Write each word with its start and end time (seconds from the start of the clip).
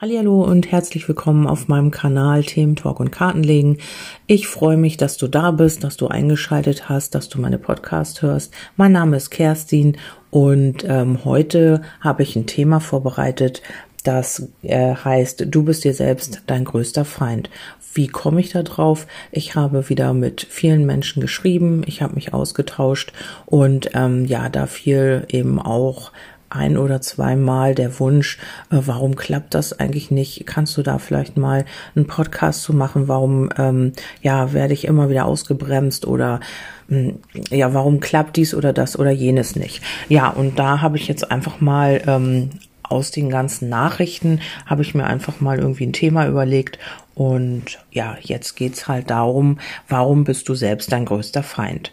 Hallo 0.00 0.44
und 0.44 0.70
herzlich 0.70 1.08
willkommen 1.08 1.48
auf 1.48 1.66
meinem 1.66 1.90
Kanal 1.90 2.44
Themen 2.44 2.76
Talk 2.76 3.00
und 3.00 3.10
Kartenlegen. 3.10 3.78
Ich 4.28 4.46
freue 4.46 4.76
mich, 4.76 4.96
dass 4.96 5.16
du 5.16 5.26
da 5.26 5.50
bist, 5.50 5.82
dass 5.82 5.96
du 5.96 6.06
eingeschaltet 6.06 6.88
hast, 6.88 7.16
dass 7.16 7.28
du 7.28 7.40
meine 7.40 7.58
Podcast 7.58 8.22
hörst. 8.22 8.54
Mein 8.76 8.92
Name 8.92 9.16
ist 9.16 9.30
Kerstin 9.30 9.96
und 10.30 10.84
ähm, 10.86 11.24
heute 11.24 11.82
habe 12.00 12.22
ich 12.22 12.36
ein 12.36 12.46
Thema 12.46 12.78
vorbereitet, 12.78 13.60
das 14.04 14.46
äh, 14.62 14.94
heißt, 14.94 15.46
du 15.48 15.64
bist 15.64 15.82
dir 15.82 15.94
selbst 15.94 16.42
dein 16.46 16.64
größter 16.64 17.04
Feind. 17.04 17.50
Wie 17.92 18.06
komme 18.06 18.38
ich 18.38 18.50
da 18.50 18.62
drauf? 18.62 19.08
Ich 19.32 19.56
habe 19.56 19.88
wieder 19.88 20.14
mit 20.14 20.46
vielen 20.48 20.86
Menschen 20.86 21.20
geschrieben, 21.20 21.82
ich 21.86 22.02
habe 22.02 22.14
mich 22.14 22.32
ausgetauscht 22.32 23.12
und 23.46 23.90
ähm, 23.94 24.26
ja, 24.26 24.48
da 24.48 24.66
fiel 24.66 25.26
eben 25.28 25.60
auch 25.60 26.12
ein 26.50 26.76
oder 26.76 27.00
zweimal 27.00 27.74
der 27.74 27.98
Wunsch, 28.00 28.38
äh, 28.70 28.78
warum 28.84 29.16
klappt 29.16 29.54
das 29.54 29.78
eigentlich 29.78 30.10
nicht? 30.10 30.46
Kannst 30.46 30.76
du 30.76 30.82
da 30.82 30.98
vielleicht 30.98 31.36
mal 31.36 31.64
einen 31.94 32.06
Podcast 32.06 32.62
zu 32.62 32.72
machen? 32.72 33.08
Warum 33.08 33.50
ähm, 33.58 33.92
ja 34.22 34.52
werde 34.52 34.74
ich 34.74 34.86
immer 34.86 35.10
wieder 35.10 35.26
ausgebremst 35.26 36.06
oder 36.06 36.40
hm, 36.88 37.18
ja 37.50 37.74
warum 37.74 38.00
klappt 38.00 38.36
dies 38.36 38.54
oder 38.54 38.72
das 38.72 38.98
oder 38.98 39.10
jenes 39.10 39.56
nicht? 39.56 39.82
Ja 40.08 40.28
und 40.30 40.58
da 40.58 40.80
habe 40.80 40.96
ich 40.96 41.08
jetzt 41.08 41.30
einfach 41.30 41.60
mal 41.60 42.02
ähm, 42.06 42.50
aus 42.82 43.10
den 43.10 43.28
ganzen 43.28 43.68
Nachrichten 43.68 44.40
habe 44.64 44.82
ich 44.82 44.94
mir 44.94 45.04
einfach 45.04 45.40
mal 45.40 45.58
irgendwie 45.58 45.86
ein 45.86 45.92
Thema 45.92 46.26
überlegt 46.26 46.78
und 47.18 47.80
ja, 47.90 48.16
jetzt 48.20 48.54
geht's 48.54 48.86
halt 48.86 49.10
darum, 49.10 49.58
warum 49.88 50.22
bist 50.22 50.48
du 50.48 50.54
selbst 50.54 50.92
dein 50.92 51.04
größter 51.04 51.42
Feind? 51.42 51.90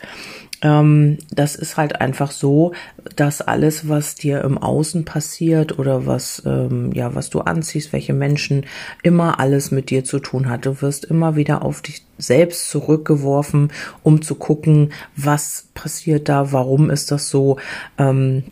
Ähm, 0.66 1.20
das 1.30 1.55
ist 1.55 1.78
halt 1.78 2.02
einfach 2.02 2.32
so, 2.32 2.72
dass 3.16 3.42
alles, 3.42 3.88
was 3.88 4.16
dir 4.16 4.42
im 4.44 4.58
Außen 4.58 5.05
passiert 5.05 5.78
oder 5.78 6.08
was, 6.08 6.41
ähm, 6.44 6.91
ja, 6.91 7.14
was 7.14 7.30
du 7.30 7.41
anziehst, 7.41 7.94
welche 7.94 8.14
Menschen, 8.14 8.66
immer 9.04 9.40
alles 9.40 9.70
mit 9.70 9.91
dir 9.91 10.04
zu 10.04 10.18
tun 10.18 10.50
hat. 10.50 10.66
Du 10.66 10.82
wirst 10.82 11.05
immer 11.05 11.36
wieder 11.36 11.62
auf 11.62 11.84
dich 11.84 12.04
selbst 12.18 12.72
zurückgeworfen, 12.72 13.72
um 14.02 14.24
zu 14.24 14.34
gucken, 14.34 14.91
was 15.16 15.68
passiert 15.76 16.30
da, 16.30 16.52
warum 16.52 16.90
ist 16.90 17.12
das 17.12 17.29
so. 17.29 17.57
Ähm, 18.00 18.46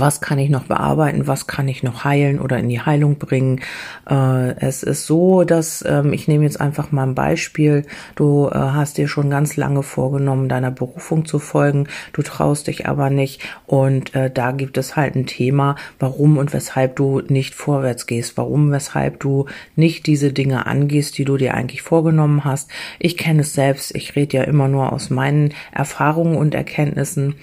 was 0.00 0.20
kann 0.20 0.38
ich 0.38 0.50
noch 0.50 0.64
bearbeiten, 0.64 1.26
was 1.26 1.46
kann 1.46 1.68
ich 1.68 1.82
noch 1.82 2.04
heilen 2.04 2.40
oder 2.40 2.58
in 2.58 2.68
die 2.68 2.80
Heilung 2.80 3.16
bringen. 3.16 3.60
Äh, 4.08 4.56
es 4.58 4.82
ist 4.82 5.06
so, 5.06 5.44
dass 5.44 5.84
ähm, 5.86 6.12
ich 6.12 6.28
nehme 6.28 6.44
jetzt 6.44 6.60
einfach 6.60 6.92
mal 6.92 7.04
ein 7.04 7.14
Beispiel. 7.14 7.84
Du 8.14 8.48
äh, 8.48 8.54
hast 8.54 8.98
dir 8.98 9.08
schon 9.08 9.30
ganz 9.30 9.56
lange 9.56 9.82
vorgenommen, 9.82 10.48
deiner 10.48 10.70
Berufung 10.70 11.24
zu 11.24 11.38
folgen, 11.38 11.88
du 12.12 12.22
traust 12.22 12.66
dich 12.66 12.86
aber 12.86 13.10
nicht 13.10 13.42
und 13.66 14.14
äh, 14.14 14.30
da 14.30 14.52
gibt 14.52 14.78
es 14.78 14.96
halt 14.96 15.14
ein 15.14 15.26
Thema, 15.26 15.76
warum 15.98 16.38
und 16.38 16.52
weshalb 16.52 16.96
du 16.96 17.20
nicht 17.28 17.54
vorwärts 17.54 18.06
gehst, 18.06 18.36
warum, 18.36 18.70
weshalb 18.72 19.20
du 19.20 19.46
nicht 19.76 20.06
diese 20.06 20.32
Dinge 20.32 20.66
angehst, 20.66 21.18
die 21.18 21.24
du 21.24 21.36
dir 21.36 21.54
eigentlich 21.54 21.82
vorgenommen 21.82 22.44
hast. 22.44 22.70
Ich 22.98 23.16
kenne 23.16 23.42
es 23.42 23.52
selbst, 23.52 23.94
ich 23.94 24.16
rede 24.16 24.38
ja 24.38 24.44
immer 24.44 24.68
nur 24.68 24.92
aus 24.92 25.10
meinen 25.10 25.52
Erfahrungen 25.72 26.36
und 26.36 26.54
Erkenntnissen 26.54 27.34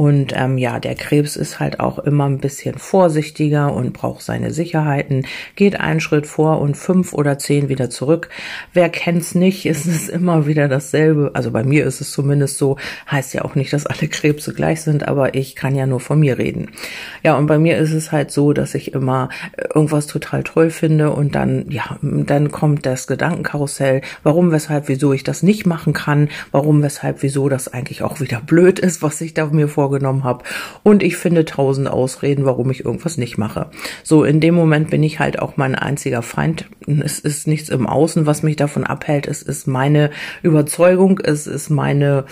und 0.00 0.32
ähm, 0.34 0.56
ja, 0.56 0.80
der 0.80 0.94
Krebs 0.94 1.36
ist 1.36 1.60
halt 1.60 1.78
auch 1.78 1.98
immer 1.98 2.24
ein 2.24 2.38
bisschen 2.38 2.78
vorsichtiger 2.78 3.74
und 3.74 3.92
braucht 3.92 4.22
seine 4.22 4.50
Sicherheiten, 4.50 5.26
geht 5.56 5.78
einen 5.78 6.00
Schritt 6.00 6.26
vor 6.26 6.62
und 6.62 6.74
fünf 6.74 7.12
oder 7.12 7.36
zehn 7.36 7.68
wieder 7.68 7.90
zurück. 7.90 8.30
Wer 8.72 8.88
kennt's 8.88 9.34
nicht, 9.34 9.66
ist 9.66 9.84
es 9.84 10.08
immer 10.08 10.46
wieder 10.46 10.68
dasselbe. 10.68 11.32
Also 11.34 11.50
bei 11.50 11.64
mir 11.64 11.84
ist 11.84 12.00
es 12.00 12.12
zumindest 12.12 12.56
so, 12.56 12.78
heißt 13.10 13.34
ja 13.34 13.44
auch 13.44 13.54
nicht, 13.54 13.74
dass 13.74 13.84
alle 13.84 14.08
Krebse 14.08 14.54
gleich 14.54 14.80
sind, 14.80 15.06
aber 15.06 15.34
ich 15.34 15.54
kann 15.54 15.76
ja 15.76 15.84
nur 15.84 16.00
von 16.00 16.18
mir 16.18 16.38
reden. 16.38 16.70
Ja, 17.22 17.36
und 17.36 17.44
bei 17.44 17.58
mir 17.58 17.76
ist 17.76 17.92
es 17.92 18.10
halt 18.10 18.30
so, 18.30 18.54
dass 18.54 18.74
ich 18.74 18.94
immer 18.94 19.28
irgendwas 19.74 20.06
total 20.06 20.44
toll 20.44 20.70
finde 20.70 21.10
und 21.10 21.34
dann, 21.34 21.66
ja, 21.68 21.98
dann 22.00 22.50
kommt 22.50 22.86
das 22.86 23.06
Gedankenkarussell, 23.06 24.00
warum, 24.22 24.50
weshalb, 24.50 24.88
wieso 24.88 25.12
ich 25.12 25.24
das 25.24 25.42
nicht 25.42 25.66
machen 25.66 25.92
kann, 25.92 26.30
warum, 26.52 26.82
weshalb, 26.82 27.22
wieso 27.22 27.50
das 27.50 27.68
eigentlich 27.68 28.02
auch 28.02 28.18
wieder 28.18 28.40
blöd 28.40 28.78
ist, 28.78 29.02
was 29.02 29.20
ich 29.20 29.34
da 29.34 29.44
mir 29.44 29.68
vor 29.68 29.89
vorgenommen 29.90 30.22
habe. 30.22 30.44
Und 30.84 31.02
ich 31.02 31.16
finde 31.16 31.44
tausend 31.44 31.88
Ausreden, 31.88 32.44
warum 32.44 32.70
ich 32.70 32.84
irgendwas 32.84 33.18
nicht 33.18 33.38
mache. 33.38 33.66
So, 34.04 34.22
in 34.22 34.38
dem 34.38 34.54
Moment 34.54 34.88
bin 34.88 35.02
ich 35.02 35.18
halt 35.18 35.40
auch 35.40 35.56
mein 35.56 35.74
einziger 35.74 36.22
Feind. 36.22 36.66
Es 36.86 37.18
ist 37.18 37.48
nichts 37.48 37.68
im 37.70 37.88
Außen, 37.88 38.24
was 38.24 38.44
mich 38.44 38.54
davon 38.54 38.84
abhält. 38.84 39.26
Es 39.26 39.42
ist 39.42 39.66
meine 39.66 40.10
Überzeugung, 40.42 41.18
es 41.18 41.48
ist 41.48 41.70
meine, 41.70 42.24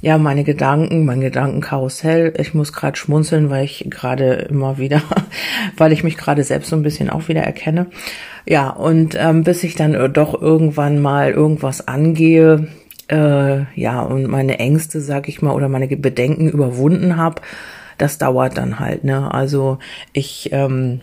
ja, 0.00 0.16
meine 0.16 0.42
Gedanken, 0.42 1.04
mein 1.04 1.20
Gedankenkarussell. 1.20 2.32
Ich 2.38 2.54
muss 2.54 2.72
gerade 2.72 2.96
schmunzeln, 2.96 3.50
weil 3.50 3.66
ich 3.66 3.86
gerade 3.90 4.46
immer 4.48 4.78
wieder, 4.78 5.02
weil 5.76 5.92
ich 5.92 6.04
mich 6.04 6.16
gerade 6.16 6.44
selbst 6.44 6.70
so 6.70 6.76
ein 6.76 6.82
bisschen 6.82 7.10
auch 7.10 7.28
wieder 7.28 7.42
erkenne. 7.42 7.88
Ja, 8.46 8.70
und 8.70 9.16
ähm, 9.20 9.44
bis 9.44 9.62
ich 9.64 9.74
dann 9.74 10.12
doch 10.14 10.40
irgendwann 10.40 10.98
mal 10.98 11.30
irgendwas 11.30 11.86
angehe, 11.86 12.68
äh, 13.12 13.66
ja, 13.74 14.00
und 14.00 14.26
meine 14.28 14.58
Ängste, 14.58 15.00
sag 15.00 15.28
ich 15.28 15.42
mal, 15.42 15.52
oder 15.52 15.68
meine 15.68 15.86
Bedenken 15.88 16.48
überwunden 16.48 17.16
habe, 17.16 17.42
das 17.98 18.18
dauert 18.18 18.56
dann 18.56 18.80
halt, 18.80 19.04
ne? 19.04 19.32
Also 19.32 19.78
ich 20.12 20.50
ähm, 20.52 21.00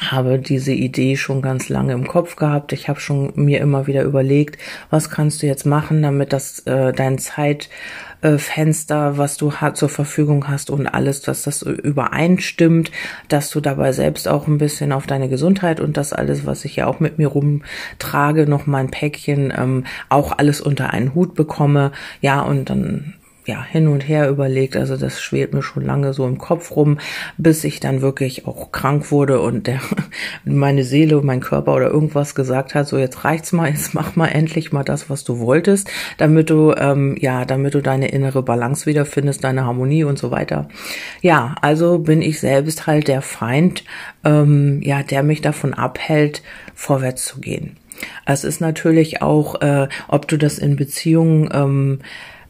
habe 0.00 0.38
diese 0.38 0.72
Idee 0.72 1.16
schon 1.16 1.42
ganz 1.42 1.68
lange 1.68 1.92
im 1.92 2.06
Kopf 2.06 2.36
gehabt. 2.36 2.72
Ich 2.72 2.88
habe 2.88 3.00
schon 3.00 3.32
mir 3.34 3.60
immer 3.60 3.86
wieder 3.86 4.02
überlegt, 4.02 4.58
was 4.88 5.10
kannst 5.10 5.42
du 5.42 5.46
jetzt 5.46 5.66
machen, 5.66 6.02
damit 6.02 6.32
das 6.32 6.60
äh, 6.60 6.92
dein 6.92 7.18
Zeitfenster, 7.18 9.18
was 9.18 9.36
du 9.36 9.52
zur 9.74 9.88
Verfügung 9.88 10.48
hast 10.48 10.70
und 10.70 10.86
alles, 10.86 11.22
dass 11.22 11.42
das 11.42 11.62
übereinstimmt, 11.62 12.90
dass 13.28 13.50
du 13.50 13.60
dabei 13.60 13.92
selbst 13.92 14.28
auch 14.28 14.46
ein 14.46 14.58
bisschen 14.58 14.92
auf 14.92 15.06
deine 15.06 15.28
Gesundheit 15.28 15.80
und 15.80 15.96
das 15.96 16.12
alles, 16.12 16.46
was 16.46 16.64
ich 16.64 16.76
ja 16.76 16.86
auch 16.86 17.00
mit 17.00 17.18
mir 17.18 17.28
rumtrage, 17.28 18.46
noch 18.46 18.66
mein 18.66 18.90
Päckchen, 18.90 19.52
ähm, 19.56 19.84
auch 20.08 20.38
alles 20.38 20.60
unter 20.60 20.90
einen 20.90 21.14
Hut 21.14 21.34
bekomme. 21.34 21.92
Ja, 22.20 22.40
und 22.40 22.70
dann 22.70 23.14
ja, 23.50 23.64
hin 23.64 23.88
und 23.88 24.06
her 24.06 24.30
überlegt. 24.30 24.76
Also 24.76 24.96
das 24.96 25.20
schwelt 25.20 25.52
mir 25.52 25.62
schon 25.62 25.84
lange 25.84 26.12
so 26.12 26.24
im 26.24 26.38
Kopf 26.38 26.76
rum, 26.76 26.98
bis 27.36 27.64
ich 27.64 27.80
dann 27.80 28.00
wirklich 28.00 28.46
auch 28.46 28.70
krank 28.70 29.10
wurde 29.10 29.40
und 29.40 29.66
der, 29.66 29.80
meine 30.44 30.84
Seele, 30.84 31.20
mein 31.22 31.40
Körper 31.40 31.74
oder 31.74 31.90
irgendwas 31.90 32.36
gesagt 32.36 32.76
hat, 32.76 32.86
so 32.86 32.96
jetzt 32.96 33.24
reicht's 33.24 33.50
mal, 33.50 33.68
jetzt 33.68 33.92
mach 33.92 34.14
mal 34.14 34.28
endlich 34.28 34.70
mal 34.70 34.84
das, 34.84 35.10
was 35.10 35.24
du 35.24 35.40
wolltest, 35.40 35.90
damit 36.16 36.48
du, 36.48 36.72
ähm, 36.76 37.16
ja, 37.18 37.44
damit 37.44 37.74
du 37.74 37.80
deine 37.80 38.08
innere 38.08 38.44
Balance 38.44 38.86
wiederfindest, 38.86 39.42
deine 39.42 39.64
Harmonie 39.64 40.04
und 40.04 40.16
so 40.16 40.30
weiter. 40.30 40.68
Ja, 41.20 41.56
also 41.60 41.98
bin 41.98 42.22
ich 42.22 42.38
selbst 42.38 42.86
halt 42.86 43.08
der 43.08 43.20
Feind, 43.20 43.82
ähm, 44.22 44.80
ja, 44.80 45.02
der 45.02 45.24
mich 45.24 45.40
davon 45.40 45.74
abhält, 45.74 46.42
vorwärts 46.74 47.24
zu 47.24 47.40
gehen. 47.40 47.76
Es 48.26 48.44
ist 48.44 48.60
natürlich 48.60 49.22
auch, 49.22 49.60
äh, 49.60 49.88
ob 50.08 50.28
du 50.28 50.36
das 50.36 50.58
in 50.58 50.76
Beziehungen 50.76 51.50
ähm, 51.52 51.98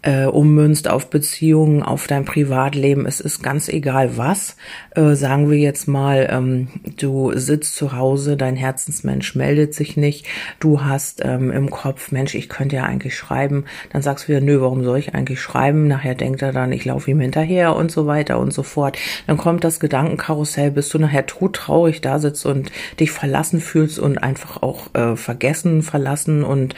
äh, 0.03 0.25
ummünzt 0.25 0.89
auf 0.89 1.11
Beziehungen, 1.11 1.83
auf 1.83 2.07
dein 2.07 2.25
Privatleben. 2.25 3.07
Es 3.07 3.21
ist 3.21 3.43
ganz 3.43 3.69
egal 3.69 4.17
was. 4.17 4.57
Äh, 4.95 5.15
sagen 5.15 5.51
wir 5.51 5.59
jetzt 5.59 5.89
mal, 5.89 6.29
ähm, 6.31 6.69
du 6.97 7.33
sitzt 7.37 7.77
zu 7.77 7.93
Hause, 7.93 8.37
dein 8.37 8.57
Herzensmensch 8.57 9.35
meldet 9.35 9.75
sich 9.75 9.97
nicht, 9.97 10.27
du 10.59 10.83
hast 10.83 11.23
ähm, 11.25 11.51
im 11.51 11.71
Kopf, 11.71 12.13
Mensch, 12.13 12.35
ich 12.35 12.49
könnte 12.49 12.77
ja 12.77 12.85
eigentlich 12.85 13.17
schreiben. 13.17 13.65
Dann 13.93 14.03
sagst 14.03 14.25
du 14.25 14.29
wieder, 14.29 14.41
nö, 14.41 14.61
warum 14.61 14.85
soll 14.85 14.99
ich 14.99 15.15
eigentlich 15.15 15.41
schreiben? 15.41 15.87
Nachher 15.87 16.15
denkt 16.15 16.43
er 16.43 16.53
dann, 16.53 16.73
ich 16.73 16.85
laufe 16.85 17.11
ihm 17.11 17.21
hinterher 17.21 17.77
und 17.77 17.91
so 17.91 18.07
weiter 18.07 18.39
und 18.39 18.53
so 18.53 18.63
fort. 18.63 18.99
Dann 19.27 19.37
kommt 19.37 19.65
das 19.65 19.81
Gedankenkarussell, 19.81 20.71
bis 20.71 20.89
du 20.89 20.99
nachher 20.99 21.27
todtraurig 21.27 22.01
da 22.01 22.19
sitzt 22.19 22.47
und 22.47 22.73
dich 22.99 23.11
verlassen 23.11 23.61
fühlst 23.61 23.99
und 23.99 24.19
einfach 24.19 24.63
auch 24.63 24.95
äh, 24.95 25.17
vergessen, 25.17 25.83
verlassen 25.83 26.43
und 26.43 26.75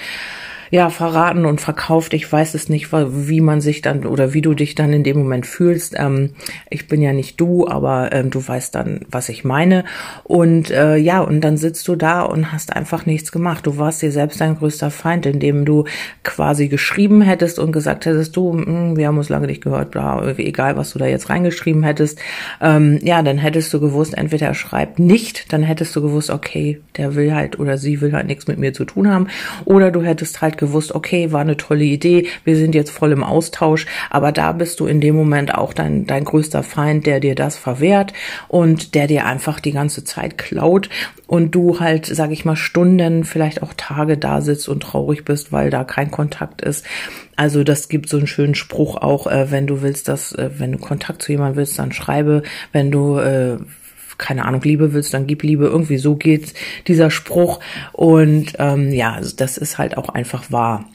ja, 0.72 0.88
verraten 0.88 1.44
und 1.44 1.60
verkauft. 1.60 2.14
Ich 2.14 2.32
weiß 2.32 2.54
es 2.54 2.70
nicht, 2.70 2.92
wie 2.94 3.42
man 3.42 3.60
sich 3.60 3.82
dann 3.82 4.06
oder 4.06 4.32
wie 4.32 4.40
du 4.40 4.54
dich 4.54 4.74
dann 4.74 4.94
in 4.94 5.04
dem 5.04 5.18
Moment 5.18 5.44
fühlst. 5.44 5.94
Ähm, 5.98 6.30
ich 6.70 6.88
bin 6.88 7.02
ja 7.02 7.12
nicht 7.12 7.38
du, 7.38 7.68
aber 7.68 8.10
ähm, 8.12 8.30
du 8.30 8.48
weißt 8.48 8.74
dann, 8.74 9.00
was 9.10 9.28
ich 9.28 9.44
meine. 9.44 9.84
Und 10.24 10.70
äh, 10.70 10.96
ja, 10.96 11.20
und 11.20 11.42
dann 11.42 11.58
sitzt 11.58 11.86
du 11.88 11.94
da 11.94 12.22
und 12.22 12.52
hast 12.52 12.74
einfach 12.74 13.04
nichts 13.04 13.32
gemacht. 13.32 13.66
Du 13.66 13.76
warst 13.76 14.00
dir 14.00 14.10
selbst 14.10 14.40
dein 14.40 14.56
größter 14.56 14.90
Feind, 14.90 15.26
indem 15.26 15.66
du 15.66 15.84
quasi 16.24 16.68
geschrieben 16.68 17.20
hättest 17.20 17.58
und 17.58 17.72
gesagt 17.72 18.06
hättest, 18.06 18.34
du, 18.34 18.54
mh, 18.54 18.64
hm, 18.64 18.96
wir 18.96 19.08
haben 19.08 19.18
uns 19.18 19.28
lange 19.28 19.48
nicht 19.48 19.62
gehört, 19.62 19.90
bla, 19.90 20.26
egal 20.38 20.78
was 20.78 20.94
du 20.94 20.98
da 20.98 21.04
jetzt 21.04 21.28
reingeschrieben 21.28 21.82
hättest. 21.82 22.18
Ähm, 22.62 22.98
ja, 23.02 23.22
dann 23.22 23.36
hättest 23.36 23.74
du 23.74 23.78
gewusst, 23.78 24.16
entweder 24.16 24.46
er 24.46 24.54
schreibt 24.54 24.98
nicht, 24.98 25.52
dann 25.52 25.64
hättest 25.64 25.94
du 25.94 26.00
gewusst, 26.00 26.30
okay, 26.30 26.80
der 26.96 27.14
will 27.14 27.34
halt 27.34 27.58
oder 27.58 27.76
sie 27.76 28.00
will 28.00 28.14
halt 28.14 28.26
nichts 28.26 28.46
mit 28.46 28.56
mir 28.56 28.72
zu 28.72 28.86
tun 28.86 29.10
haben. 29.10 29.26
Oder 29.66 29.90
du 29.90 30.00
hättest 30.00 30.40
halt 30.40 30.61
gewusst, 30.62 30.94
okay, 30.94 31.32
war 31.32 31.40
eine 31.40 31.56
tolle 31.56 31.84
Idee, 31.84 32.28
wir 32.44 32.56
sind 32.56 32.74
jetzt 32.74 32.90
voll 32.90 33.10
im 33.10 33.24
Austausch, 33.24 33.86
aber 34.10 34.30
da 34.30 34.52
bist 34.52 34.78
du 34.78 34.86
in 34.86 35.00
dem 35.00 35.16
Moment 35.16 35.54
auch 35.54 35.72
dein, 35.72 36.06
dein 36.06 36.24
größter 36.24 36.62
Feind, 36.62 37.04
der 37.04 37.18
dir 37.18 37.34
das 37.34 37.56
verwehrt 37.58 38.12
und 38.46 38.94
der 38.94 39.08
dir 39.08 39.26
einfach 39.26 39.58
die 39.58 39.72
ganze 39.72 40.04
Zeit 40.04 40.38
klaut 40.38 40.88
und 41.26 41.54
du 41.54 41.80
halt, 41.80 42.06
sag 42.06 42.30
ich 42.30 42.44
mal, 42.44 42.54
Stunden, 42.54 43.24
vielleicht 43.24 43.62
auch 43.62 43.74
Tage 43.76 44.16
da 44.16 44.40
sitzt 44.40 44.68
und 44.68 44.84
traurig 44.84 45.24
bist, 45.24 45.50
weil 45.50 45.70
da 45.70 45.82
kein 45.82 46.12
Kontakt 46.12 46.62
ist. 46.62 46.86
Also 47.34 47.64
das 47.64 47.88
gibt 47.88 48.08
so 48.08 48.18
einen 48.18 48.28
schönen 48.28 48.54
Spruch 48.54 48.96
auch, 48.96 49.26
äh, 49.26 49.50
wenn 49.50 49.66
du 49.66 49.82
willst, 49.82 50.06
dass, 50.06 50.32
äh, 50.32 50.50
wenn 50.58 50.72
du 50.72 50.78
Kontakt 50.78 51.22
zu 51.22 51.32
jemandem 51.32 51.56
willst, 51.56 51.78
dann 51.78 51.90
schreibe, 51.90 52.42
wenn 52.72 52.92
du 52.92 53.18
äh, 53.18 53.56
keine 54.22 54.46
Ahnung, 54.46 54.62
Liebe 54.62 54.94
willst, 54.94 55.12
dann 55.12 55.26
gib 55.26 55.42
Liebe. 55.42 55.66
Irgendwie 55.66 55.98
so 55.98 56.14
geht 56.14 56.54
dieser 56.86 57.10
Spruch. 57.10 57.60
Und 57.92 58.54
ähm, 58.58 58.92
ja, 58.92 59.20
das 59.36 59.58
ist 59.58 59.76
halt 59.76 59.98
auch 59.98 60.08
einfach 60.08 60.50
wahr 60.50 60.86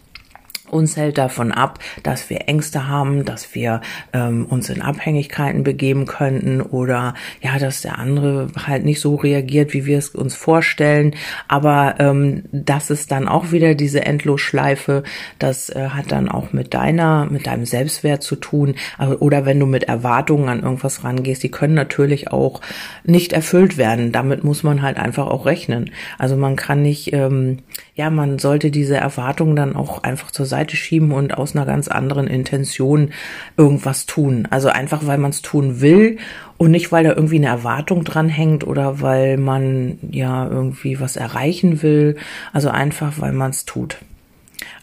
uns 0.69 0.97
hält 0.97 1.17
davon 1.17 1.51
ab, 1.51 1.79
dass 2.03 2.29
wir 2.29 2.47
Ängste 2.47 2.87
haben, 2.87 3.25
dass 3.25 3.55
wir 3.55 3.81
ähm, 4.13 4.45
uns 4.45 4.69
in 4.69 4.81
Abhängigkeiten 4.81 5.63
begeben 5.63 6.05
könnten 6.05 6.61
oder 6.61 7.13
ja, 7.41 7.57
dass 7.59 7.81
der 7.81 7.99
andere 7.99 8.47
halt 8.65 8.85
nicht 8.85 9.01
so 9.01 9.15
reagiert, 9.15 9.73
wie 9.73 9.85
wir 9.85 9.97
es 9.97 10.09
uns 10.09 10.35
vorstellen. 10.35 11.15
Aber 11.47 11.95
ähm, 11.99 12.43
das 12.51 12.89
ist 12.89 13.11
dann 13.11 13.27
auch 13.27 13.51
wieder 13.51 13.75
diese 13.75 14.05
Endlosschleife. 14.05 15.03
Das 15.39 15.69
äh, 15.69 15.89
hat 15.89 16.11
dann 16.11 16.29
auch 16.29 16.53
mit 16.53 16.73
deiner, 16.73 17.25
mit 17.25 17.47
deinem 17.47 17.65
Selbstwert 17.65 18.23
zu 18.23 18.35
tun. 18.35 18.75
Oder 19.19 19.45
wenn 19.45 19.59
du 19.59 19.65
mit 19.65 19.85
Erwartungen 19.85 20.49
an 20.49 20.63
irgendwas 20.63 21.03
rangehst, 21.03 21.43
die 21.43 21.51
können 21.51 21.73
natürlich 21.73 22.31
auch 22.31 22.61
nicht 23.03 23.33
erfüllt 23.33 23.77
werden. 23.77 24.11
Damit 24.11 24.43
muss 24.43 24.63
man 24.63 24.81
halt 24.81 24.97
einfach 24.97 25.27
auch 25.27 25.45
rechnen. 25.45 25.91
Also 26.17 26.35
man 26.35 26.55
kann 26.55 26.81
nicht, 26.81 27.13
ähm, 27.13 27.59
ja, 27.95 28.09
man 28.09 28.39
sollte 28.39 28.71
diese 28.71 28.97
Erwartungen 28.97 29.55
dann 29.55 29.75
auch 29.75 30.03
einfach 30.03 30.31
zur 30.31 30.45
Seite 30.45 30.56
Seite 30.57 30.75
schieben 30.75 31.11
und 31.11 31.37
aus 31.37 31.55
einer 31.55 31.65
ganz 31.65 31.87
anderen 31.87 32.27
Intention 32.27 33.11
irgendwas 33.57 34.07
tun. 34.07 34.47
Also 34.49 34.69
einfach, 34.69 35.05
weil 35.05 35.19
man 35.19 35.29
es 35.29 35.43
tun 35.43 35.81
will 35.81 36.17
und 36.57 36.71
nicht, 36.71 36.91
weil 36.91 37.03
da 37.03 37.11
irgendwie 37.11 37.35
eine 37.35 37.47
Erwartung 37.47 38.03
dran 38.03 38.27
hängt 38.27 38.65
oder 38.65 39.01
weil 39.01 39.37
man 39.37 39.99
ja 40.09 40.47
irgendwie 40.47 40.99
was 40.99 41.15
erreichen 41.15 41.83
will. 41.83 42.15
Also 42.53 42.69
einfach, 42.69 43.13
weil 43.19 43.33
man 43.33 43.51
es 43.51 43.65
tut. 43.65 43.97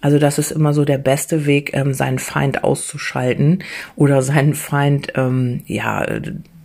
Also 0.01 0.19
das 0.19 0.39
ist 0.39 0.53
immer 0.53 0.73
so 0.73 0.85
der 0.85 0.99
beste 0.99 1.47
Weg, 1.47 1.75
ähm, 1.75 1.93
seinen 1.93 2.21
Feind 2.21 2.63
auszuschalten 2.63 3.65
oder 3.97 4.23
seinen 4.23 4.55
Feind 4.55 5.13
ähm, 5.17 5.63
ja 5.67 6.07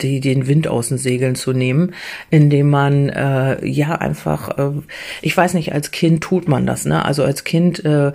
die, 0.02 0.20
den 0.20 0.48
Wind 0.48 0.68
aus 0.68 0.90
den 0.90 0.98
Segeln 0.98 1.36
zu 1.36 1.54
nehmen, 1.54 1.94
indem 2.30 2.70
man 2.70 3.10
äh, 3.10 3.66
ja 3.66 3.96
einfach, 3.96 4.58
äh, 4.58 4.72
ich 5.22 5.36
weiß 5.36 5.54
nicht, 5.54 5.74
als 5.74 5.92
Kind 5.92 6.22
tut 6.22 6.48
man 6.48 6.66
das, 6.66 6.86
ne? 6.86 7.04
Also 7.06 7.24
als 7.24 7.44
Kind, 7.44 7.84
äh, 7.86 8.12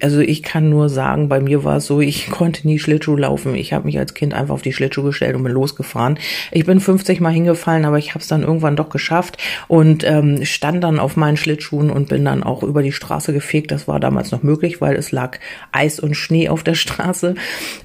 also 0.00 0.20
ich 0.20 0.42
kann 0.42 0.70
nur 0.70 0.88
sagen, 0.88 1.28
bei 1.28 1.40
mir 1.40 1.64
war 1.64 1.78
es 1.78 1.86
so, 1.86 2.00
ich 2.00 2.26
konnte 2.30 2.66
nie 2.66 2.78
Schlittschuh 2.78 3.16
laufen. 3.16 3.54
Ich 3.54 3.72
habe 3.72 3.86
mich 3.86 3.98
als 3.98 4.14
Kind 4.14 4.34
einfach 4.34 4.54
auf 4.54 4.62
die 4.62 4.72
Schlittschuhe 4.72 5.06
gestellt 5.06 5.36
und 5.36 5.42
bin 5.42 5.52
losgefahren. 5.52 6.18
Ich 6.50 6.64
bin 6.64 6.80
50 6.80 7.20
Mal 7.20 7.32
hingefallen, 7.32 7.84
aber 7.84 7.98
ich 7.98 8.10
habe 8.10 8.20
es 8.20 8.28
dann 8.28 8.42
irgendwann 8.42 8.76
doch 8.76 8.90
geschafft 8.90 9.38
und 9.68 10.04
ähm, 10.04 10.44
stand 10.44 10.84
dann 10.84 10.98
auf 10.98 11.16
meinen 11.16 11.36
Schlittschuhen 11.36 11.90
und 11.90 12.08
bin 12.08 12.24
dann 12.24 12.42
auch 12.42 12.62
über 12.62 12.82
die 12.82 12.92
Straße 12.92 13.32
gefegt. 13.32 13.70
Das 13.70 13.88
war 13.88 14.00
damals 14.00 14.30
noch 14.30 14.42
möglich, 14.42 14.80
weil 14.80 14.96
es 14.96 15.12
lag 15.12 15.38
Eis 15.72 16.00
und 16.00 16.14
Schnee 16.14 16.48
auf 16.48 16.62
der 16.62 16.74
Straße. 16.74 17.34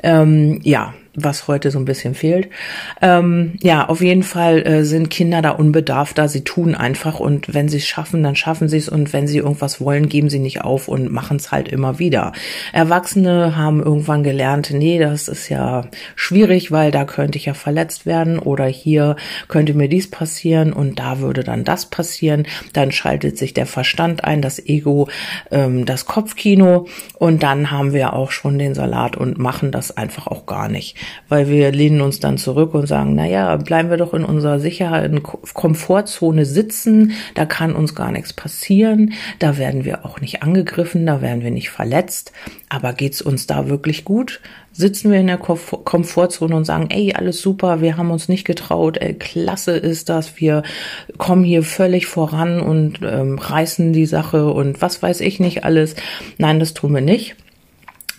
Ähm, 0.03 0.59
ja, 0.63 0.94
was 1.24 1.48
heute 1.48 1.71
so 1.71 1.80
ein 1.80 1.86
bisschen 1.86 2.16
fehlt. 2.16 2.50
Ähm, 3.01 3.54
ja, 3.62 3.88
auf 3.88 4.01
jeden 4.01 4.24
Fall 4.24 4.66
äh, 4.66 4.83
sind 4.83 5.10
Kinder 5.10 5.42
da 5.42 5.51
unbedarfter. 5.51 6.27
Sie 6.27 6.44
tun 6.44 6.75
einfach 6.75 7.19
und 7.19 7.54
wenn 7.54 7.69
sie 7.69 7.77
es 7.77 7.88
schaffen, 7.88 8.24
dann 8.24 8.36
schaffen 8.36 8.69
sie 8.69 8.77
es 8.77 8.89
und 8.89 9.13
wenn 9.13 9.27
sie 9.27 9.38
irgendwas 9.38 9.81
wollen, 9.81 10.10
geben 10.10 10.30
sie 10.30 10.39
nicht 10.39 10.62
auf 10.62 10.88
und 10.88 11.12
machen 11.12 11.38
es 11.38 11.51
halt 11.51 11.68
immer 11.68 12.00
wieder. 12.00 12.33
Erwachsene 12.74 13.56
haben 13.56 13.81
irgendwann 13.81 14.24
gelernt, 14.24 14.71
nee, 14.71 15.00
das 15.00 15.27
ist 15.27 15.50
ja 15.50 15.86
schwierig, 16.16 16.71
weil 16.71 16.92
da 16.92 17.06
könnte 17.06 17.38
ich 17.38 17.45
ja 17.45 17.54
verletzt 17.54 18.06
werden 18.06 18.39
oder 18.39 18.66
hier 18.66 19.16
könnte 19.48 19.74
mir 19.74 19.89
dies 19.89 20.10
passieren 20.10 20.74
und 20.74 21.00
da 21.00 21.19
würde 21.19 21.44
dann 21.44 21.63
das 21.63 21.88
passieren. 21.88 22.48
Dann 22.74 22.92
schaltet 22.92 23.38
sich 23.38 23.54
der 23.54 23.66
Verstand 23.66 24.24
ein, 24.24 24.42
das 24.42 24.60
Ego, 24.60 25.10
ähm, 25.51 25.86
das 25.86 26.06
Kopfkino 26.06 26.88
und 27.18 27.44
dann 27.44 27.71
haben 27.71 27.94
wir 27.94 28.13
auch 28.13 28.31
schon 28.31 28.60
den 28.60 28.75
Salat 28.75 29.18
und 29.18 29.38
machen 29.38 29.71
das 29.71 29.95
einfach 29.95 30.27
auch 30.27 30.45
gar 30.45 30.69
nicht 30.69 30.95
weil 31.27 31.47
wir 31.47 31.71
lehnen 31.71 32.01
uns 32.01 32.19
dann 32.19 32.38
zurück 32.38 32.73
und 32.73 32.88
sagen, 32.88 33.15
na 33.15 33.25
ja, 33.25 33.56
bleiben 33.57 33.89
wir 33.89 33.97
doch 33.97 34.13
in 34.13 34.23
unserer 34.23 34.59
sicheren 34.59 35.21
Komfortzone 35.23 36.45
sitzen, 36.45 37.13
da 37.35 37.45
kann 37.45 37.75
uns 37.75 37.95
gar 37.95 38.11
nichts 38.11 38.33
passieren, 38.33 39.13
da 39.39 39.57
werden 39.57 39.85
wir 39.85 40.06
auch 40.06 40.21
nicht 40.21 40.44
angegriffen, 40.44 41.06
da 41.06 41.21
werden 41.21 41.44
wir 41.44 41.51
nicht 41.51 41.69
verletzt, 41.69 42.31
aber 42.69 42.94
geht's 42.94 43.21
uns 43.21 43.47
da 43.47 43.69
wirklich 43.69 44.06
gut? 44.06 44.41
Sitzen 44.71 45.11
wir 45.11 45.19
in 45.19 45.27
der 45.27 45.38
Komfortzone 45.38 46.56
und 46.56 46.63
sagen, 46.63 46.89
ey, 46.89 47.13
alles 47.13 47.41
super, 47.41 47.81
wir 47.81 47.97
haben 47.97 48.11
uns 48.11 48.29
nicht 48.29 48.45
getraut, 48.45 48.97
ey, 48.97 49.13
klasse 49.13 49.71
ist 49.71 50.09
das, 50.09 50.39
wir 50.39 50.63
kommen 51.17 51.44
hier 51.44 51.63
völlig 51.63 52.06
voran 52.06 52.61
und 52.61 53.00
ähm, 53.03 53.39
reißen 53.39 53.94
die 53.94 54.06
Sache 54.06 54.51
und 54.51 54.81
was 54.81 55.01
weiß 55.01 55.21
ich 55.21 55.39
nicht 55.39 55.65
alles. 55.65 55.95
Nein, 56.38 56.59
das 56.59 56.73
tun 56.73 56.94
wir 56.94 57.01
nicht 57.01 57.35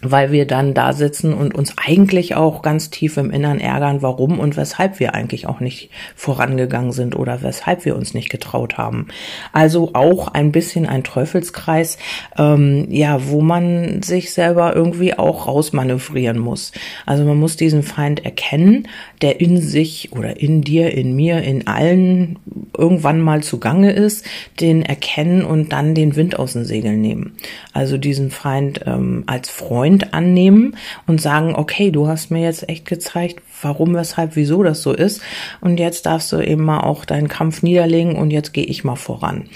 weil 0.03 0.33
wir 0.33 0.47
dann 0.47 0.75
da 0.75 0.93
sitzen 0.93 1.35
und 1.35 1.55
uns 1.55 1.75
eigentlich 1.77 2.35
auch 2.35 2.63
ganz 2.63 2.91
tief 2.91 3.17
im 3.17 3.31
Innern 3.31 3.61
ärgern, 3.61 4.03
warum 4.03 4.39
und 4.39 4.57
weshalb 4.57 4.99
wir 4.99 5.15
eigentlich 5.15 5.47
auch 5.47 5.61
nicht 5.61 5.91
vorangegangen 6.17 6.93
sind 6.93 7.17
oder 7.17 7.43
weshalb 7.43 7.85
wir 7.85 7.97
uns 7.97 8.15
nicht 8.15 8.31
getraut 8.31 8.79
haben. 8.79 9.09
Also 9.53 9.91
auch 9.95 10.29
ein 10.29 10.53
bisschen 10.53 10.87
ein 10.87 11.05
Teufelskreis, 11.05 11.99
ähm, 12.39 12.87
ja, 12.91 13.29
wo 13.29 13.43
man 13.43 14.03
sich 14.03 14.33
selber 14.33 14.75
irgendwie 14.75 15.19
auch 15.19 15.47
rausmanövrieren 15.47 16.39
muss. 16.39 16.73
Also 17.05 17.25
man 17.25 17.37
muss 17.37 17.57
diesen 17.57 17.83
Feind 17.83 18.25
erkennen, 18.25 18.89
der 19.21 19.41
in 19.41 19.61
sich 19.61 20.13
oder 20.13 20.41
in 20.41 20.63
dir, 20.63 20.93
in 20.95 21.15
mir, 21.15 21.43
in 21.43 21.67
allen 21.67 22.39
irgendwann 22.77 23.21
mal 23.21 23.43
zugange 23.43 23.93
ist, 23.93 24.25
den 24.61 24.83
erkennen 24.83 25.45
und 25.45 25.73
dann 25.73 25.95
den 25.95 26.17
Wind 26.17 26.39
aus 26.39 26.55
den 26.55 26.65
Segeln 26.65 27.03
nehmen. 27.03 27.35
Also 27.75 27.99
diesen 27.99 28.31
Feind 28.31 28.81
ähm, 28.87 29.25
als 29.27 29.51
Freund 29.51 29.90
Freund 29.91 30.15
annehmen 30.15 30.77
und 31.09 31.21
sagen, 31.21 31.57
okay, 31.57 31.91
du 31.91 32.07
hast 32.07 32.31
mir 32.31 32.43
jetzt 32.43 32.69
echt 32.69 32.87
gezeigt, 32.87 33.43
warum, 33.61 33.95
weshalb, 33.95 34.37
wieso 34.37 34.63
das 34.63 34.83
so 34.83 34.93
ist. 34.93 35.21
Und 35.61 35.81
jetzt 35.81 36.07
darfst 36.07 36.31
du 36.31 36.41
eben 36.41 36.65
mal 36.65 36.81
auch 36.81 37.05
deinen 37.05 37.27
Kampf 37.27 37.63
niederlegen 37.63 38.15
und 38.15 38.31
jetzt 38.31 38.53
gehe 38.53 38.65
ich 38.65 38.85
mal 38.85 38.95
voran. 38.95 39.49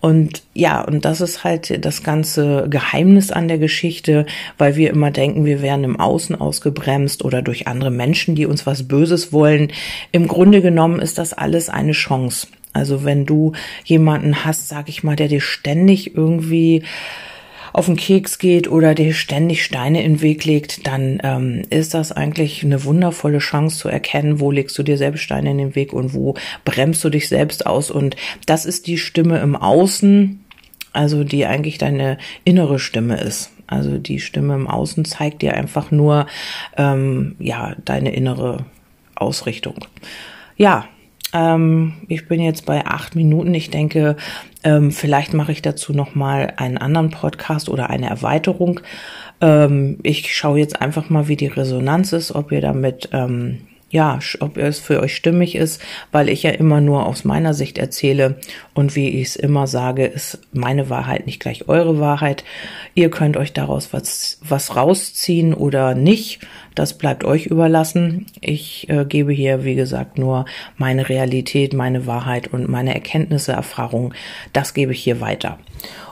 Und 0.00 0.42
ja, 0.54 0.80
und 0.80 1.04
das 1.04 1.20
ist 1.20 1.44
halt 1.44 1.84
das 1.84 2.02
ganze 2.02 2.66
Geheimnis 2.68 3.30
an 3.30 3.46
der 3.46 3.58
Geschichte, 3.58 4.26
weil 4.56 4.74
wir 4.74 4.90
immer 4.90 5.12
denken, 5.12 5.44
wir 5.44 5.62
wären 5.62 5.84
im 5.84 5.98
Außen 5.98 6.40
ausgebremst 6.40 7.24
oder 7.24 7.40
durch 7.40 7.68
andere 7.68 7.90
Menschen, 7.90 8.34
die 8.34 8.46
uns 8.46 8.66
was 8.66 8.86
Böses 8.86 9.32
wollen. 9.32 9.72
Im 10.10 10.26
Grunde 10.26 10.60
genommen 10.60 11.00
ist 11.00 11.18
das 11.18 11.32
alles 11.32 11.68
eine 11.68 11.92
Chance. 11.92 12.48
Also 12.72 13.04
wenn 13.04 13.26
du 13.26 13.52
jemanden 13.84 14.44
hast, 14.44 14.68
sag 14.68 14.88
ich 14.88 15.02
mal, 15.04 15.16
der 15.16 15.28
dir 15.28 15.40
ständig 15.40 16.14
irgendwie 16.16 16.82
auf 17.78 17.86
den 17.86 17.96
Keks 17.96 18.38
geht 18.38 18.68
oder 18.68 18.92
dir 18.96 19.14
ständig 19.14 19.64
Steine 19.64 20.02
in 20.02 20.14
den 20.14 20.20
Weg 20.20 20.44
legt, 20.44 20.88
dann 20.88 21.20
ähm, 21.22 21.62
ist 21.70 21.94
das 21.94 22.10
eigentlich 22.10 22.64
eine 22.64 22.82
wundervolle 22.82 23.38
Chance 23.38 23.78
zu 23.78 23.88
erkennen, 23.88 24.40
wo 24.40 24.50
legst 24.50 24.76
du 24.78 24.82
dir 24.82 24.98
selbst 24.98 25.22
Steine 25.22 25.52
in 25.52 25.58
den 25.58 25.74
Weg 25.76 25.92
und 25.92 26.12
wo 26.12 26.34
bremst 26.64 27.04
du 27.04 27.08
dich 27.08 27.28
selbst 27.28 27.66
aus. 27.66 27.92
Und 27.92 28.16
das 28.46 28.66
ist 28.66 28.88
die 28.88 28.98
Stimme 28.98 29.38
im 29.38 29.54
Außen, 29.54 30.44
also 30.92 31.22
die 31.22 31.46
eigentlich 31.46 31.78
deine 31.78 32.18
innere 32.42 32.80
Stimme 32.80 33.20
ist. 33.20 33.52
Also 33.68 33.96
die 33.96 34.18
Stimme 34.18 34.54
im 34.54 34.66
Außen 34.66 35.04
zeigt 35.04 35.42
dir 35.42 35.54
einfach 35.54 35.92
nur 35.92 36.26
ähm, 36.76 37.36
ja 37.38 37.76
deine 37.84 38.12
innere 38.12 38.66
Ausrichtung. 39.14 39.84
Ja, 40.56 40.88
ähm, 41.32 41.94
ich 42.08 42.26
bin 42.26 42.40
jetzt 42.40 42.66
bei 42.66 42.86
acht 42.86 43.14
Minuten. 43.14 43.54
Ich 43.54 43.70
denke, 43.70 44.16
ähm, 44.64 44.90
vielleicht 44.90 45.34
mache 45.34 45.52
ich 45.52 45.62
dazu 45.62 45.92
noch 45.92 46.14
mal 46.14 46.52
einen 46.56 46.78
anderen 46.78 47.10
Podcast 47.10 47.68
oder 47.68 47.90
eine 47.90 48.08
Erweiterung. 48.08 48.80
Ähm, 49.40 49.98
ich 50.02 50.34
schaue 50.34 50.58
jetzt 50.58 50.80
einfach 50.80 51.10
mal, 51.10 51.28
wie 51.28 51.36
die 51.36 51.46
Resonanz 51.46 52.12
ist, 52.12 52.34
ob 52.34 52.50
ihr 52.52 52.60
damit 52.60 53.08
ähm, 53.12 53.60
ja, 53.90 54.18
ob 54.40 54.58
es 54.58 54.78
für 54.78 55.00
euch 55.00 55.16
stimmig 55.16 55.54
ist, 55.54 55.82
weil 56.12 56.28
ich 56.28 56.42
ja 56.42 56.50
immer 56.50 56.80
nur 56.80 57.06
aus 57.06 57.24
meiner 57.24 57.54
Sicht 57.54 57.78
erzähle 57.78 58.38
und 58.74 58.96
wie 58.96 59.08
ich 59.08 59.28
es 59.28 59.36
immer 59.36 59.66
sage, 59.66 60.04
ist 60.04 60.40
meine 60.52 60.90
Wahrheit 60.90 61.26
nicht 61.26 61.40
gleich 61.40 61.68
eure 61.68 61.98
Wahrheit. 61.98 62.44
Ihr 62.94 63.10
könnt 63.10 63.36
euch 63.36 63.52
daraus 63.54 63.92
was, 63.92 64.38
was 64.42 64.76
rausziehen 64.76 65.54
oder 65.54 65.94
nicht. 65.94 66.40
Das 66.74 66.98
bleibt 66.98 67.24
euch 67.24 67.46
überlassen. 67.46 68.26
Ich 68.40 68.88
äh, 68.90 69.04
gebe 69.06 69.32
hier, 69.32 69.64
wie 69.64 69.74
gesagt, 69.74 70.18
nur 70.18 70.44
meine 70.76 71.08
Realität, 71.08 71.72
meine 71.72 72.06
Wahrheit 72.06 72.48
und 72.48 72.68
meine 72.68 72.94
Erkenntnisse, 72.94 73.52
Erfahrungen. 73.52 74.14
Das 74.52 74.74
gebe 74.74 74.92
ich 74.92 75.02
hier 75.02 75.20
weiter. 75.20 75.58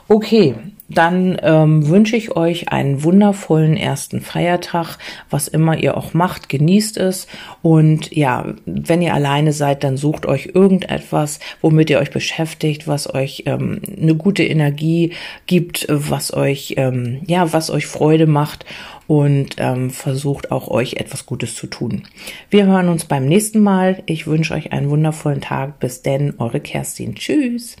Okay, 0.07 0.55
dann 0.89 1.37
ähm, 1.41 1.87
wünsche 1.87 2.15
ich 2.15 2.35
euch 2.35 2.69
einen 2.69 3.03
wundervollen 3.03 3.77
ersten 3.77 4.21
Feiertag, 4.21 4.97
was 5.29 5.47
immer 5.47 5.77
ihr 5.77 5.97
auch 5.97 6.13
macht, 6.13 6.49
genießt 6.49 6.97
es 6.97 7.27
und 7.61 8.15
ja, 8.15 8.53
wenn 8.65 9.01
ihr 9.01 9.13
alleine 9.13 9.53
seid, 9.53 9.83
dann 9.83 9.97
sucht 9.97 10.25
euch 10.25 10.51
irgendetwas, 10.53 11.39
womit 11.61 11.89
ihr 11.89 11.99
euch 11.99 12.11
beschäftigt, 12.11 12.87
was 12.87 13.13
euch 13.13 13.43
ähm, 13.45 13.81
eine 13.99 14.15
gute 14.15 14.43
Energie 14.43 15.13
gibt, 15.45 15.85
was 15.89 16.33
euch 16.33 16.75
ähm, 16.77 17.21
ja, 17.27 17.51
was 17.53 17.69
euch 17.69 17.85
Freude 17.85 18.27
macht 18.27 18.65
und 19.07 19.55
ähm, 19.57 19.89
versucht 19.89 20.51
auch 20.51 20.67
euch 20.67 20.95
etwas 20.95 21.25
Gutes 21.25 21.55
zu 21.55 21.67
tun. 21.67 22.03
Wir 22.49 22.65
hören 22.65 22.89
uns 22.89 23.05
beim 23.05 23.25
nächsten 23.25 23.59
Mal. 23.59 24.03
Ich 24.05 24.27
wünsche 24.27 24.53
euch 24.53 24.73
einen 24.73 24.89
wundervollen 24.89 25.41
Tag. 25.41 25.79
Bis 25.79 26.01
denn, 26.01 26.33
eure 26.37 26.59
Kerstin. 26.59 27.15
Tschüss. 27.15 27.77